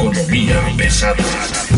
[0.00, 1.69] Economía pesada.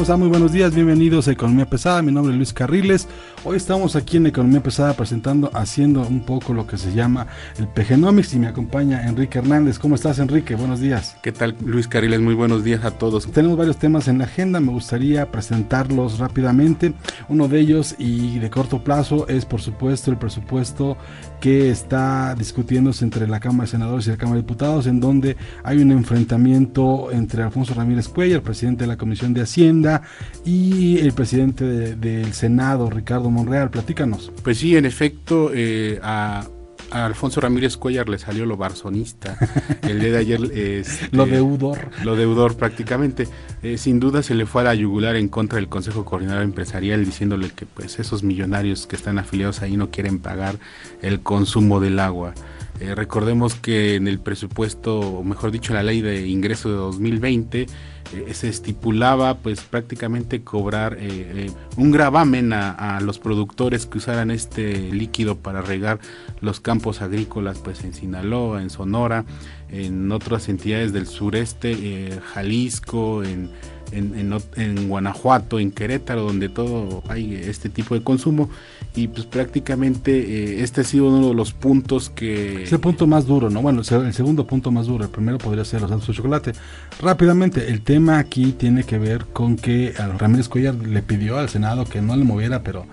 [0.00, 0.20] ¿Cómo están?
[0.20, 3.06] Muy buenos días, bienvenidos a Economía Pesada, mi nombre es Luis Carriles.
[3.44, 7.26] Hoy estamos aquí en Economía Pesada presentando, haciendo un poco lo que se llama
[7.58, 9.78] el PGnomics y me acompaña Enrique Hernández.
[9.78, 10.54] ¿Cómo estás Enrique?
[10.54, 11.18] Buenos días.
[11.22, 12.18] ¿Qué tal Luis Carriles?
[12.20, 13.30] Muy buenos días a todos.
[13.30, 16.94] Tenemos varios temas en la agenda, me gustaría presentarlos rápidamente.
[17.28, 20.96] Uno de ellos y de corto plazo es por supuesto el presupuesto
[21.40, 25.36] que está discutiéndose entre la Cámara de Senadores y la Cámara de Diputados, en donde
[25.64, 30.02] hay un enfrentamiento entre Alfonso Ramírez Cuellar, presidente de la Comisión de Hacienda,
[30.44, 33.70] y el presidente de- del Senado, Ricardo Monreal.
[33.70, 34.30] Platícanos.
[34.42, 36.46] Pues sí, en efecto, eh, a,
[36.90, 39.36] a Alfonso Ramírez Cuellar le salió lo barzonista.
[39.82, 40.40] El día de ayer...
[40.54, 41.90] este, Lo deudor.
[42.04, 43.28] Lo deudor prácticamente.
[43.62, 47.04] Eh, sin duda se le fue a la yugular en contra del Consejo Coordinador Empresarial
[47.04, 50.58] diciéndole que pues esos millonarios que están afiliados ahí no quieren pagar
[51.02, 52.34] el consumo del agua.
[52.80, 56.76] Eh, recordemos que en el presupuesto, o mejor dicho, en la ley de ingreso de
[56.76, 63.98] 2020, eh, se estipulaba pues prácticamente cobrar eh, un gravamen a, a los productores que
[63.98, 66.00] usaran este líquido para regar
[66.40, 69.26] los campos agrícolas pues en Sinaloa, en Sonora,
[69.68, 73.50] en otras entidades del sureste, Jalisco, en,
[73.92, 78.48] en, en en Guanajuato, en Querétaro, donde todo hay este tipo de consumo
[78.94, 82.64] y pues prácticamente eh, este ha sido uno de los puntos que...
[82.64, 83.62] Es el punto más duro, ¿no?
[83.62, 86.14] Bueno, el se- el segundo punto más duro, el primero podría ser los autos de
[86.14, 86.52] chocolate.
[87.00, 91.48] Rápidamente, el tema aquí tiene que ver con que a Ramírez Cuellar le pidió al
[91.48, 92.84] Senado que no le moviera, pero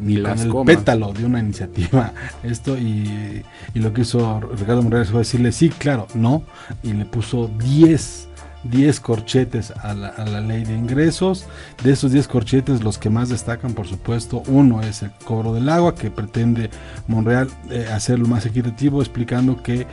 [0.00, 0.76] ni con el comas.
[0.76, 2.12] pétalo de una iniciativa
[2.42, 3.42] esto y,
[3.74, 6.42] y lo que hizo Ricardo Morales fue decirle sí, claro, no,
[6.82, 8.28] y le puso 10
[8.64, 11.46] 10 corchetes a la, a la ley de ingresos.
[11.82, 15.68] De esos 10 corchetes, los que más destacan, por supuesto, uno es el cobro del
[15.68, 16.70] agua, que pretende
[17.06, 19.86] Monreal eh, hacerlo más equitativo, explicando que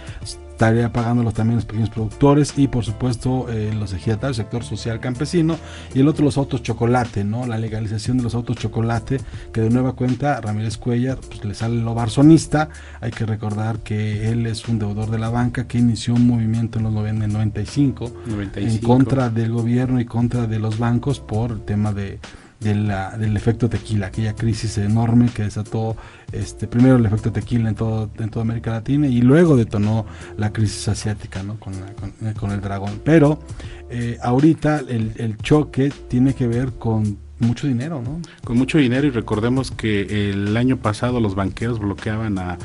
[0.62, 5.58] estaría pagándolos también los pequeños productores y por supuesto eh, los ejidatarios, sector social campesino
[5.96, 7.48] y el otro los autos chocolate, ¿no?
[7.48, 9.20] La legalización de los autos chocolate,
[9.52, 14.30] que de nueva cuenta Ramírez Cuellar pues, le sale lo barzonista, hay que recordar que
[14.30, 17.34] él es un deudor de la banca que inició un movimiento en los noven- en
[17.34, 18.88] 95 en 95.
[18.88, 22.20] contra del gobierno y contra de los bancos por el tema de,
[22.62, 25.98] de la- del efecto tequila, aquella crisis enorme que desató
[26.32, 30.06] este primero el efecto tequila en todo en toda América Latina y luego detonó
[30.38, 31.60] la crisis asiática ¿no?
[31.60, 33.02] con, eh, con el dragón.
[33.04, 33.40] Pero
[33.90, 38.22] eh, ahorita el, el choque tiene que ver con mucho dinero, ¿no?
[38.44, 42.60] con mucho dinero y recordemos que el año pasado los banqueros bloqueaban a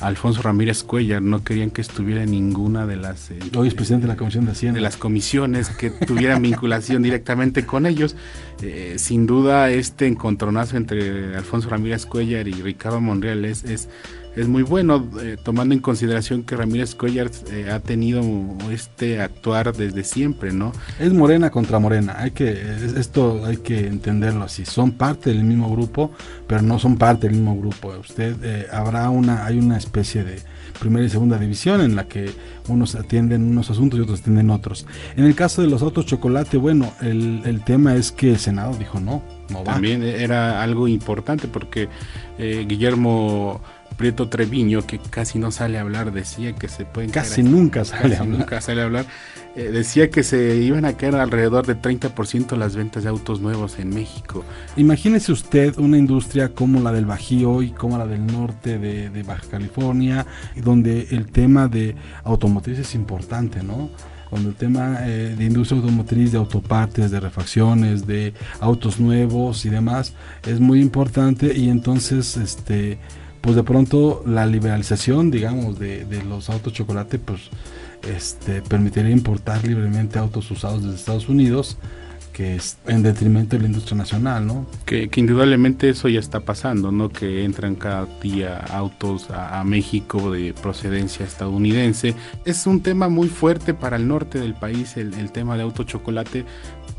[0.00, 4.06] Alfonso Ramírez Cuellar, no querían que estuviera en ninguna de las eh, Hoy es presidente
[4.06, 4.76] de la Comisión de Hacienda.
[4.76, 8.14] de las comisiones que tuvieran vinculación directamente con ellos.
[8.62, 13.88] Eh, sin duda este encontronazo entre Alfonso Ramírez Cuellar y Ricardo Monreal es, es,
[14.36, 18.22] es muy bueno, eh, tomando en consideración que Ramírez Cuellar eh, ha tenido
[18.70, 20.72] este actuar desde siempre, ¿no?
[21.00, 24.64] Es Morena contra Morena, hay que es- esto hay que entenderlo así.
[24.64, 26.12] Son parte del mismo grupo,
[26.46, 27.92] pero no son parte del mismo grupo.
[28.00, 30.36] Usted eh, habrá una hay una especie de
[30.78, 32.30] primera y segunda división en la que
[32.68, 34.86] unos atienden unos asuntos y otros atienden otros.
[35.16, 38.74] En el caso de los autos chocolate, bueno, el, el tema es que el Senado
[38.78, 39.72] dijo no, no va.
[39.72, 41.88] También era algo importante porque
[42.38, 43.60] Guillermo
[43.96, 48.02] Prieto Treviño, que casi no sale a hablar, decía que se pueden Casi nunca sale
[48.02, 48.38] casi a hablar.
[48.38, 49.06] nunca sale a hablar,
[49.56, 53.78] eh, decía que se iban a caer alrededor de 30% las ventas de autos nuevos
[53.78, 54.44] en México.
[54.76, 59.22] Imagínese usted una industria como la del Bajío y como la del norte de, de
[59.22, 60.26] Baja California,
[60.56, 63.90] donde el tema de automotriz es importante, ¿no?
[64.30, 69.70] Cuando el tema eh, de industria automotriz, de autopartes, de refacciones, de autos nuevos y
[69.70, 70.12] demás
[70.46, 72.98] es muy importante y entonces, este,
[73.40, 77.50] pues de pronto la liberalización, digamos, de, de los autos chocolate, pues
[78.02, 81.78] este, permitiría importar libremente autos usados desde Estados Unidos
[82.38, 84.64] que es en detrimento de la industria nacional, ¿no?
[84.86, 87.08] Que, indudablemente eso ya está pasando, ¿no?
[87.08, 92.14] Que entran cada día autos a, México de procedencia estadounidense.
[92.44, 96.44] Es un tema muy fuerte para el norte del país, el, tema de auto chocolate,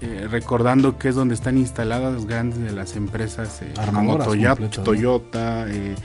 [0.02, 5.66] eh, recordando que es donde están instaladas grandes de las empresas eh, como Toyota, Toyota
[5.70, 5.96] eh,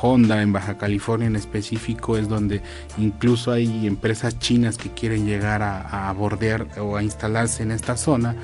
[0.00, 2.62] Honda en Baja California en específico es donde
[2.98, 7.96] incluso hay empresas chinas que quieren llegar a, a bordear o a instalarse en esta
[7.96, 8.36] zona.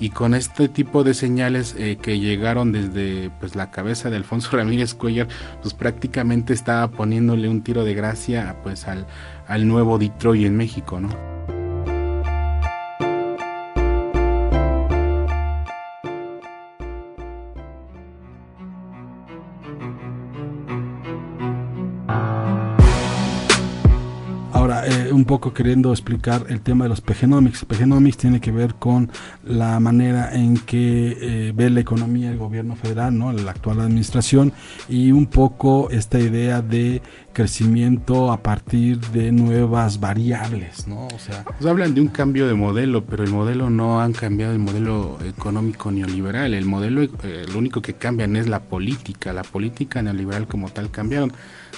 [0.00, 4.50] Y con este tipo de señales eh, que llegaron desde pues la cabeza de Alfonso
[4.56, 5.28] Ramírez Cuellar
[5.60, 9.06] pues prácticamente estaba poniéndole un tiro de gracia pues al,
[9.48, 11.37] al nuevo Detroit en México no
[25.12, 27.64] un poco queriendo explicar el tema de los PGnomics.
[27.64, 29.10] PGnomics tiene que ver con
[29.44, 33.32] la manera en que eh, ve la economía el gobierno federal, ¿no?
[33.32, 34.52] la actual administración,
[34.88, 37.02] y un poco esta idea de
[37.38, 41.06] crecimiento a partir de nuevas variables, ¿no?
[41.06, 44.54] O sea, pues hablan de un cambio de modelo, pero el modelo no han cambiado
[44.54, 46.52] el modelo económico neoliberal.
[46.52, 49.32] El modelo, eh, lo único que cambian es la política.
[49.32, 51.32] La política neoliberal como tal cambiaron.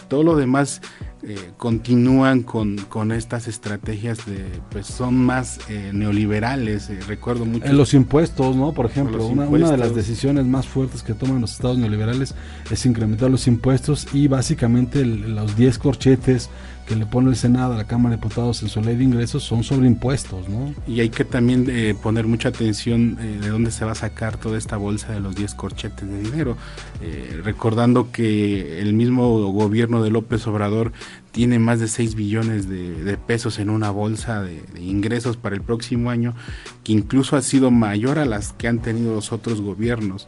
[0.09, 0.81] Todo lo demás
[1.23, 7.07] eh, continúan con, con, estas estrategias de, pues son más eh, neoliberales.
[7.07, 7.67] Recuerdo mucho.
[7.67, 8.73] En los impuestos, ¿no?
[8.73, 12.35] Por ejemplo, una, una, de las decisiones más fuertes que toman los estados neoliberales
[12.71, 16.49] es incrementar los impuestos y básicamente los 10 corchetes
[16.91, 19.45] que le pone el Senado a la Cámara de Diputados en su ley de ingresos
[19.45, 20.75] son sobre impuestos, ¿no?
[20.89, 24.39] Y hay que también eh, poner mucha atención eh, de dónde se va a sacar
[24.39, 26.57] toda esta bolsa de los 10 corchetes de dinero,
[27.01, 30.91] eh, recordando que el mismo gobierno de López Obrador
[31.31, 36.11] tiene más de 6 billones de, pesos en una bolsa de, ingresos para el próximo
[36.11, 36.35] año,
[36.83, 40.27] que incluso ha sido mayor a las que han tenido los otros gobiernos.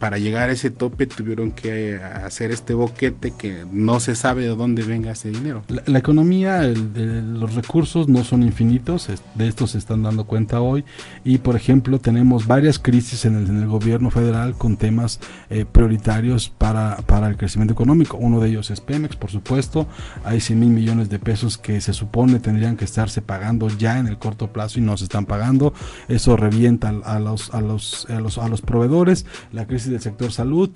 [0.00, 4.48] Para llegar a ese tope tuvieron que hacer este boquete que no se sabe de
[4.48, 5.59] dónde venga ese dinero.
[5.86, 10.84] La, economía, los recursos no son infinitos, de esto se están dando cuenta hoy,
[11.24, 16.96] y por ejemplo tenemos varias crisis en el, gobierno federal con temas eh, prioritarios para,
[17.06, 18.16] para el crecimiento económico.
[18.16, 19.86] Uno de ellos es Pemex, por supuesto,
[20.24, 24.06] hay 100 mil millones de pesos que se supone tendrían que estarse pagando ya en
[24.06, 25.72] el corto plazo y no se están pagando.
[26.08, 29.26] Eso revienta a los, a los, a los, a los proveedores.
[29.52, 30.70] La crisis del sector salud,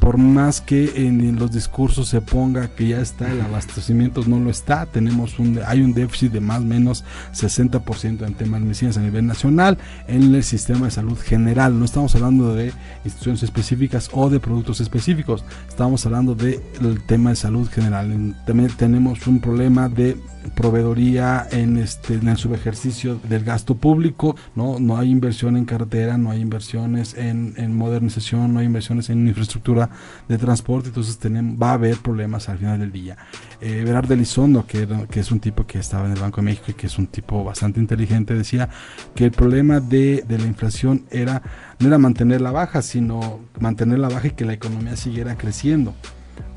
[0.00, 4.50] por más que en, los discursos se ponga que ya está, el abastecimiento no lo
[4.50, 4.86] está.
[4.86, 9.00] Tenemos un, hay un déficit de más o menos 60% en temas de medicinas a
[9.00, 9.78] nivel nacional
[10.08, 11.78] en el sistema de salud general.
[11.78, 12.72] No estamos hablando de
[13.04, 15.44] instituciones específicas o de productos específicos.
[15.68, 18.36] Estamos hablando del tema de salud general.
[18.46, 20.16] También tenemos un problema de
[20.54, 26.16] proveedoría en este en el subejercicio del gasto público no no hay inversión en carretera
[26.16, 29.90] no hay inversiones en, modernización no hay inversiones en infraestructura
[30.28, 33.16] de transporte entonces tenemos va a haber problemas al final del día
[33.60, 36.66] eh, Berardo Elizondo que, que es un tipo que estaba en el Banco de México
[36.68, 38.68] y que es un tipo bastante inteligente decía
[39.14, 41.42] que el problema de, de la inflación era
[41.78, 45.94] no era mantenerla baja sino mantenerla baja y que la economía siguiera creciendo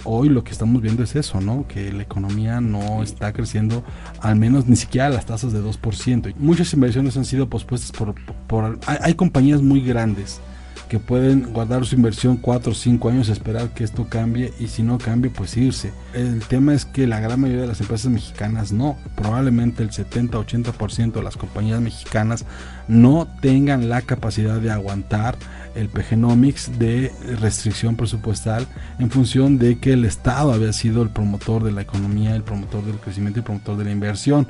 [0.06, 1.66] hoy lo que estamos viendo es eso, ¿no?
[1.68, 3.84] Que la economía no está creciendo,
[4.20, 6.36] al menos ni siquiera a las tasas de 2%.
[6.38, 8.16] Muchas inversiones han sido pospuestas por...
[8.48, 10.42] por hay, compañías muy grandes
[10.90, 14.84] que pueden guardar su inversión 4 o 5 años, esperar que esto cambie y si
[14.84, 15.92] no cambie, pues irse.
[16.14, 21.14] El tema es que la gran mayoría de las empresas mexicanas no, probablemente el 70-80%
[21.14, 22.46] de las compañías mexicanas
[22.88, 25.36] no tengan la capacidad de aguantar
[25.76, 28.68] el PGnomics de restricción presupuestal
[29.00, 32.84] en función de que el Estado había sido el promotor de la economía, el promotor
[32.86, 34.48] del crecimiento y el promotor de la inversión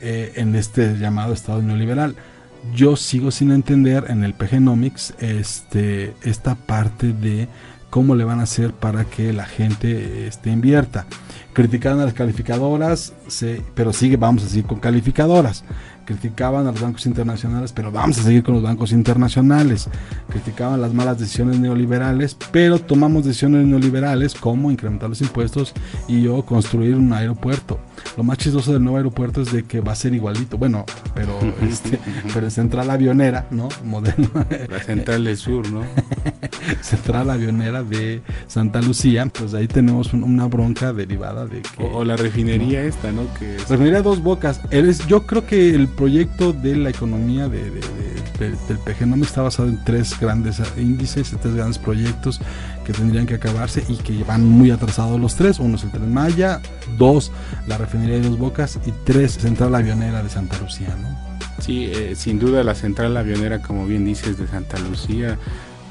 [0.00, 2.16] eh, en este llamado Estado neoliberal.
[2.72, 7.48] Yo sigo sin entender en el PGnomics este, esta parte de
[7.90, 11.06] cómo le van a hacer para que la gente este, invierta.
[11.52, 13.12] Criticaron a las calificadoras,
[13.74, 15.64] pero sigue, vamos a seguir con calificadoras
[16.04, 19.88] criticaban a los bancos internacionales, pero vamos a seguir con los bancos internacionales.
[20.28, 25.72] Criticaban las malas decisiones neoliberales, pero tomamos decisiones neoliberales como incrementar los impuestos
[26.08, 27.78] y o construir un aeropuerto.
[28.16, 30.84] Lo más chistoso del nuevo aeropuerto es de que va a ser igualito, bueno,
[31.14, 31.98] pero este,
[32.32, 33.68] pero central avionera, ¿no?
[33.84, 34.28] Modelo.
[34.68, 35.82] La central del sur, ¿no?
[36.80, 41.84] central avionera de Santa Lucía, pues ahí tenemos una bronca derivada de que...
[41.84, 43.22] O, la refinería esta, ¿no?
[43.38, 44.60] Que Refinería Dos Bocas.
[44.70, 47.70] Eres, yo creo que el proyecto de la economía de,
[48.38, 52.40] del PGNOM está basado en tres grandes índices, tres grandes proyectos
[52.84, 55.58] que tendrían que acabarse y que van muy atrasados los tres.
[55.58, 56.60] Uno es el Tren Maya,
[56.98, 57.32] dos,
[57.66, 60.94] la refinería de Dos Bocas y tres, Central Avionera de Santa Lucía.
[61.00, 61.34] ¿no?
[61.60, 65.38] Sí, eh, sin duda la central avionera, como bien dices, de Santa Lucía,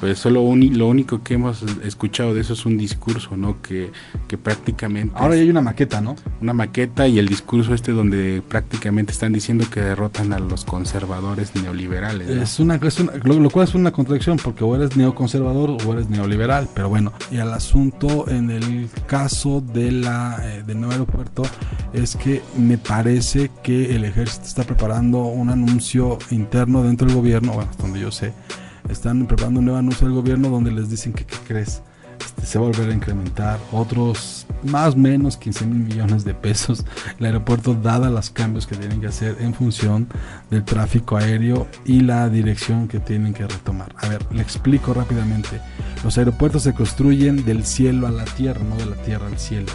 [0.03, 3.61] pues solo lo único que hemos escuchado de eso es un discurso, ¿no?
[3.61, 3.89] Que,
[4.27, 5.15] que prácticamente...
[5.17, 6.17] Ahora ya hay una maqueta, ¿no?
[6.41, 11.55] Una maqueta y el discurso este donde prácticamente están diciendo que derrotan a los conservadores
[11.55, 12.27] neoliberales.
[12.27, 16.67] Es, una, es lo, cual es una contradicción porque o eres neoconservador o eres neoliberal,
[16.75, 21.43] pero bueno, y el asunto en el caso de la, eh, del nuevo aeropuerto
[21.93, 27.53] es que me parece que el ejército está preparando un anuncio interno dentro del gobierno,
[27.53, 28.33] bueno, hasta donde yo sé,
[28.89, 31.81] están preparando un nuevo anuncio del gobierno donde les dicen que, ¿qué crees?
[32.23, 36.33] Este, se va a volver a incrementar otros más o menos 15 mil millones de
[36.33, 36.85] pesos
[37.19, 40.07] el aeropuerto dada los cambios que tienen que hacer en función
[40.49, 43.93] del tráfico aéreo y la dirección que tienen que retomar.
[43.97, 45.59] A ver, le explico rápidamente.
[46.03, 49.71] Los aeropuertos se construyen del cielo a la tierra, no de la tierra al cielo.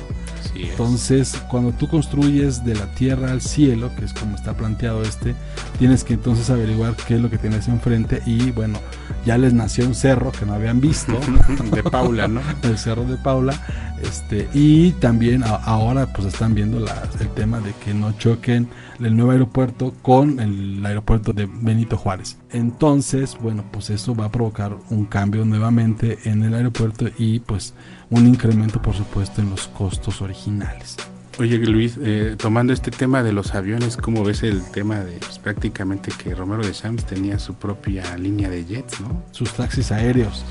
[0.55, 5.35] Entonces, cuando tú construyes de la tierra al cielo, que es como está planteado este,
[5.79, 8.79] tienes que entonces averiguar qué es lo que tienes enfrente y bueno,
[9.25, 11.19] ya les nació un cerro que no habían visto.
[11.73, 12.41] de Paula, ¿no?
[12.63, 13.55] El cerro de Paula.
[14.03, 18.69] Este, y también ahora pues están viendo el tema de que no choquen
[19.01, 22.37] el nuevo aeropuerto con el aeropuerto de Benito Juárez.
[22.51, 27.75] Entonces, bueno, pues eso va a provocar un cambio nuevamente en el aeropuerto y pues
[28.11, 30.97] un incremento por supuesto en los costos originales.
[31.39, 35.39] Oye Luis, eh, tomando este tema de los aviones, ¿cómo ves el tema de pues,
[35.39, 39.23] prácticamente que Romero de Champs tenía su propia línea de jets, ¿no?
[39.31, 40.45] Sus taxis aéreos.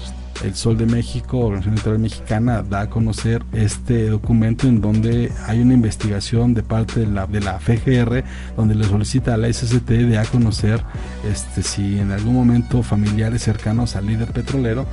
[0.43, 5.61] El Sol de México, Organización Internacional Mexicana, da a conocer este documento en donde hay
[5.61, 8.23] una investigación de parte de la, de la FGR,
[8.55, 10.81] donde le solicita a la SST de a conocer
[11.29, 14.85] este, si en algún momento familiares cercanos al líder petrolero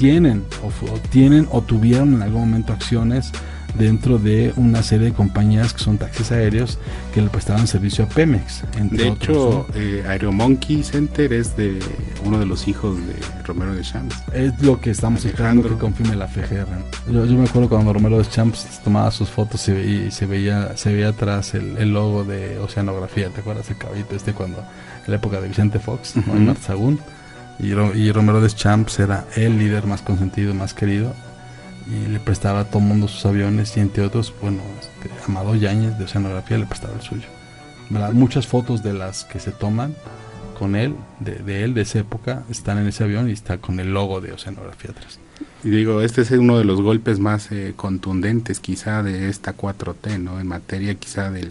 [0.00, 3.32] tienen o, tienen o tuvieron en algún momento acciones
[3.74, 6.78] dentro de una serie de compañías que son taxis aéreos
[7.12, 8.62] que le prestaban servicio a Pemex.
[8.80, 11.78] de hecho, eh, Aeromonkey Center es de
[12.24, 13.14] uno de los hijos de
[13.44, 14.16] Romero de Champs.
[14.32, 17.12] Es lo que estamos esperando que confirme la FGR.
[17.12, 21.10] Yo, me acuerdo cuando Romero de Champs tomaba sus fotos y, se veía se veía
[21.10, 23.28] atrás el, logo de Oceanografía.
[23.28, 26.98] ¿Te acuerdas el caballito este cuando en la época de Vicente Fox, uh -huh.
[27.62, 31.14] Y, y Romero de Champs era el líder más consentido, más querido
[31.90, 35.98] y le prestaba a todo mundo sus aviones y entre otros, bueno, este, Amado Yáñez
[35.98, 37.26] de Oceanografía le prestaba el suyo.
[38.12, 39.94] Muchas fotos de las que se toman
[40.58, 43.92] con él, de, él de esa época, están en ese avión y está con el
[43.92, 45.18] logo de Oceanografía atrás.
[45.64, 50.20] Y digo, este es uno de los golpes más eh, contundentes quizá de esta 4T,
[50.20, 50.38] ¿no?
[50.38, 51.48] En materia quizá del,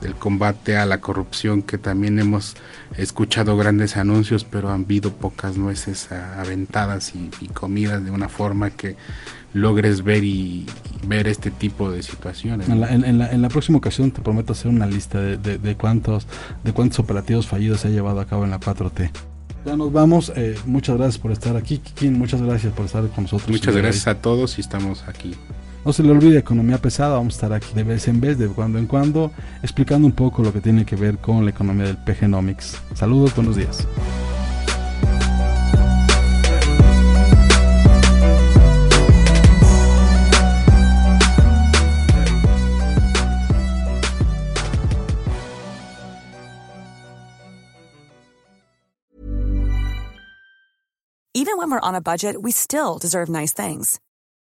[0.00, 2.56] del combate a la corrupción, que también hemos
[2.96, 8.70] escuchado grandes anuncios, pero han habido pocas nueces aventadas y, y comidas de una forma
[8.70, 8.96] que
[9.54, 10.66] logres ver y,
[11.06, 12.68] ver este tipo de situaciones.
[12.68, 16.26] En, la, en, la, próxima ocasión te prometo hacer una lista de, de, cuántos
[16.64, 19.10] de cuántos operativos fallidos se ha llevado a cabo en la 4T.
[19.64, 20.32] Ya nos vamos.
[20.36, 22.18] Eh, muchas gracias por estar aquí, Kikín.
[22.18, 23.50] Muchas gracias por estar con nosotros.
[23.50, 25.34] Muchas gracias a todos y estamos aquí.
[25.84, 28.48] No se le olvide Economía Pesada, vamos a estar aquí de vez en vez, de
[28.48, 29.32] cuando en cuando,
[29.62, 32.82] explicando un poco lo que tiene que ver con la economía del PGnomics.
[32.94, 33.86] Saludos, buenos días.
[51.34, 54.00] Even when we're on a budget, we still deserve nice things.